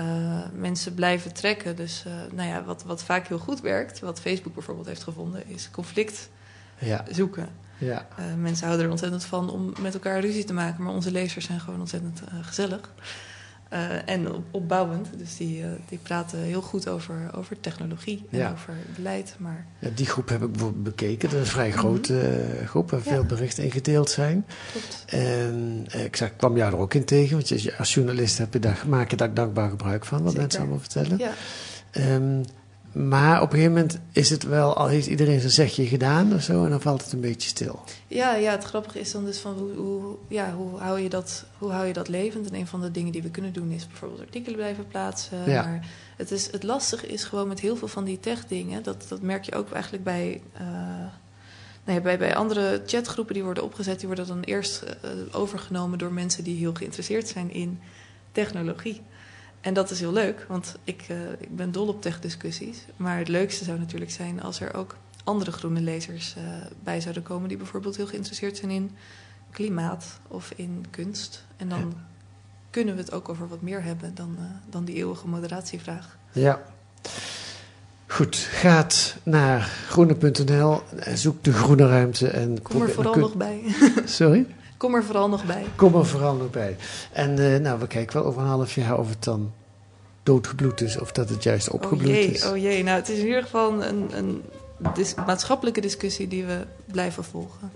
[0.00, 1.76] uh, mensen blijven trekken?
[1.76, 5.48] Dus nou ja, wat, wat vaak heel goed werkt, wat Facebook bijvoorbeeld heeft gevonden...
[5.48, 6.30] is conflict
[6.78, 7.04] ja.
[7.10, 7.61] zoeken.
[7.84, 8.06] Ja.
[8.18, 11.44] Uh, mensen houden er ontzettend van om met elkaar ruzie te maken, maar onze lezers
[11.46, 12.80] zijn gewoon ontzettend uh, gezellig.
[13.72, 15.08] Uh, en op, opbouwend.
[15.16, 18.50] Dus die, die praten heel goed over, over technologie en Ja.
[18.52, 19.34] over beleid.
[19.38, 21.28] Maar Ja, die groep heb ik bijvoorbeeld bekeken.
[21.30, 23.10] Dat is een vrij grote eh, groep waar Ja.
[23.10, 24.44] veel berichten in gedeeld zijn.
[24.70, 25.04] klopt.
[25.06, 28.58] En eh, ik zag, kwam jou er ook in tegen, want als journalist heb je
[28.58, 30.40] daar, maak je daar dankbaar gebruik van, wat Zeker.
[30.40, 31.18] mensen allemaal vertellen.
[31.18, 31.32] Ja.
[31.90, 32.42] Ehm,
[32.92, 36.42] maar op een gegeven moment is het wel, al heeft iedereen zijn zegje gedaan of
[36.42, 37.82] zo, en dan valt het een beetje stil.
[38.06, 41.44] Ja, ja, het grappige is dan dus van hoe, hoe, ja, hoe, hou je dat,
[41.58, 42.50] hoe hou je dat levend?
[42.50, 45.50] En een van de dingen die we kunnen doen is bijvoorbeeld artikelen blijven plaatsen.
[45.50, 45.62] Ja.
[45.62, 49.22] Maar het, is, het lastige is gewoon met heel veel van die tech-dingen, dat, dat
[49.22, 50.40] merk je ook eigenlijk bij,
[51.84, 56.12] eh, bij, bij andere chatgroepen die worden opgezet, die worden dan eerst eh, overgenomen door
[56.12, 57.80] mensen die heel geïnteresseerd zijn in
[58.32, 59.00] technologie.
[59.62, 62.78] En dat is heel leuk, want ik, eh, ik ben dol op tech-discussies.
[62.96, 66.42] Maar het leukste zou natuurlijk zijn als er ook andere groene lezers eh,
[66.82, 67.48] bij zouden komen...
[67.48, 68.90] die bijvoorbeeld heel geïnteresseerd zijn in
[69.50, 71.44] klimaat of in kunst.
[71.56, 71.94] En dan
[72.70, 76.16] kunnen we het ook over wat meer hebben dan, eh, dan die eeuwige moderatievraag.
[76.32, 76.62] Ja.
[78.06, 82.28] Goed, gaat naar groene.nl en zoek de groene ruimte.
[82.28, 83.62] En Kom er vooral kun- nog bij.
[84.04, 84.46] Sorry?
[84.82, 85.64] Kom er vooral nog bij.
[85.76, 86.76] Kom er vooral nog bij.
[87.12, 89.52] En eh, nou, we kijken wel over een half jaar of het dan
[90.22, 92.44] doodgebloed is of dat het juist opgebloed oh jee, is.
[92.44, 92.82] oh jee.
[92.82, 94.42] Nou, het is in ieder geval een, een
[94.94, 97.72] dis- maatschappelijke discussie die we blijven volgen.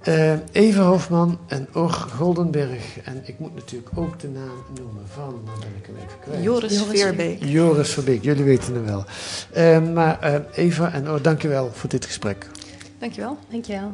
[0.00, 3.00] Eh, Eva Hofman en Or Goldenberg.
[3.04, 6.42] En ik moet natuurlijk ook de naam noemen van, dan ben ik hem even kwijt.
[6.42, 7.44] Joris Veerbeek.
[7.44, 9.04] Joris Verbeek, jullie weten hem wel.
[9.52, 12.50] Eh, maar eh, Eva en Or, dankjewel voor dit gesprek.
[12.98, 13.38] Dankjewel.
[13.50, 13.92] Dankjewel.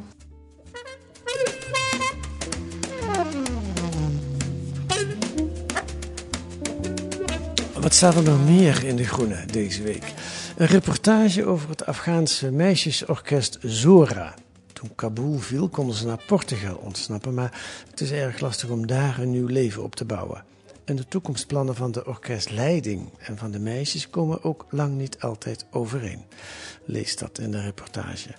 [7.81, 10.13] Wat staat er nog meer in De Groene deze week?
[10.57, 14.35] Een reportage over het Afghaanse meisjesorkest Zora.
[14.73, 19.19] Toen Kabul viel, konden ze naar Portugal ontsnappen, maar het is erg lastig om daar
[19.19, 20.45] een nieuw leven op te bouwen.
[20.85, 25.67] En de toekomstplannen van de orkestleiding en van de meisjes komen ook lang niet altijd
[25.71, 26.25] overeen.
[26.85, 28.31] Lees dat in de reportage.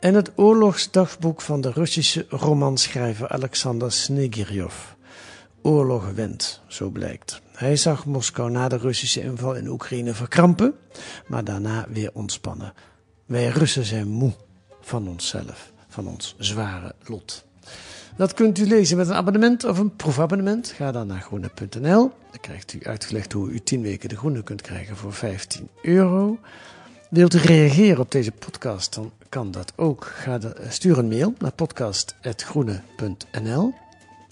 [0.00, 4.74] En het oorlogsdagboek van de Russische romanschrijver Alexander Snegiryov.
[5.62, 7.40] Oorlog wendt, zo blijkt.
[7.52, 10.74] Hij zag Moskou na de Russische inval in Oekraïne verkrampen,
[11.26, 12.72] maar daarna weer ontspannen.
[13.26, 14.32] Wij Russen zijn moe
[14.80, 17.45] van onszelf, van ons zware lot.
[18.16, 20.68] Dat kunt u lezen met een abonnement of een proefabonnement.
[20.68, 22.12] Ga dan naar groene.nl.
[22.30, 26.38] Dan krijgt u uitgelegd hoe u 10 weken de groene kunt krijgen voor 15 euro.
[27.10, 30.04] Wilt u reageren op deze podcast, dan kan dat ook.
[30.04, 33.74] Ga de, stuur een mail naar podcast.groene.nl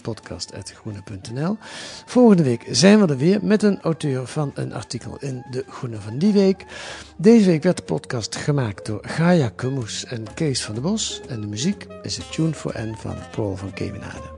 [0.05, 1.57] podcast.groene.nl.
[2.05, 5.99] Volgende week zijn we er weer met een auteur van een artikel in De Groene
[5.99, 6.65] van die week.
[7.17, 11.21] Deze week werd de podcast gemaakt door Gaia Kumus en Kees van der Bos.
[11.27, 14.34] En de muziek is het Tune for N van Paul van Kemenade.